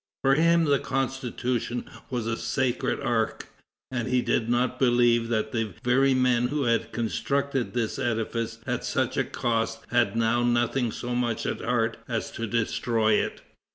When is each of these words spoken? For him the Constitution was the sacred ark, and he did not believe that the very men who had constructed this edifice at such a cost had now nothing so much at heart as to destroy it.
For 0.23 0.33
him 0.33 0.65
the 0.65 0.79
Constitution 0.79 1.85
was 2.09 2.25
the 2.25 2.35
sacred 2.35 2.99
ark, 3.01 3.49
and 3.91 4.07
he 4.07 4.23
did 4.23 4.49
not 4.49 4.79
believe 4.79 5.27
that 5.27 5.51
the 5.51 5.75
very 5.83 6.15
men 6.15 6.47
who 6.47 6.63
had 6.63 6.91
constructed 6.91 7.75
this 7.75 7.99
edifice 7.99 8.57
at 8.65 8.83
such 8.83 9.15
a 9.15 9.23
cost 9.23 9.85
had 9.91 10.15
now 10.15 10.41
nothing 10.43 10.91
so 10.91 11.13
much 11.13 11.45
at 11.45 11.61
heart 11.61 11.97
as 12.07 12.31
to 12.31 12.47
destroy 12.47 13.11
it. 13.11 13.41